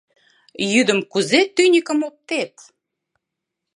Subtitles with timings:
[0.71, 2.53] —Йӱдым кузе тӱньыкым оптет?